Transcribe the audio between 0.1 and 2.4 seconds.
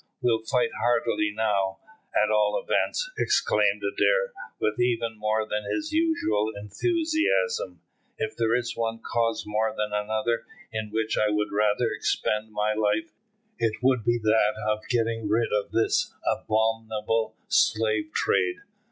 "We'll fight heartily now, at